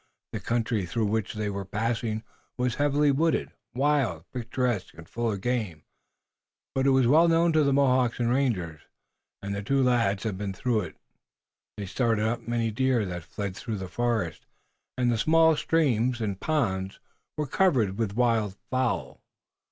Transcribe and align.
The 0.33 0.39
country 0.39 0.87
through 0.87 1.05
which 1.05 1.35
they 1.35 1.47
were 1.47 1.63
passing 1.63 2.23
was 2.57 2.79
wooded 2.79 3.13
heavily, 3.21 3.47
wild, 3.75 4.23
picturesque 4.33 4.95
and 4.95 5.07
full 5.07 5.31
of 5.31 5.41
game. 5.41 5.83
But 6.73 6.87
it 6.87 6.89
was 6.89 7.05
well 7.05 7.27
known 7.27 7.53
to 7.53 7.71
Mohawks 7.71 8.19
and 8.19 8.31
rangers, 8.31 8.81
and 9.43 9.53
the 9.53 9.61
two 9.61 9.83
lads 9.83 10.23
had 10.23 10.29
also 10.33 10.37
been 10.39 10.53
through 10.55 10.79
it. 10.81 10.95
They 11.77 11.85
started 11.85 12.25
up 12.25 12.47
many 12.47 12.71
deer 12.71 13.05
that 13.05 13.25
fled 13.25 13.55
through 13.55 13.77
the 13.77 13.87
forest, 13.87 14.47
and 14.97 15.11
the 15.11 15.19
small 15.19 15.55
streams 15.55 16.19
and 16.19 16.39
ponds 16.41 16.99
were 17.37 17.45
covered 17.45 17.99
with 17.99 18.15
wild 18.15 18.55
fowl. 18.71 19.21